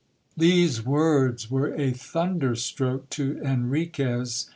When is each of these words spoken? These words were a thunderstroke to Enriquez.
These 0.35 0.83
words 0.83 1.51
were 1.51 1.75
a 1.75 1.91
thunderstroke 1.91 3.11
to 3.11 3.37
Enriquez. 3.43 4.49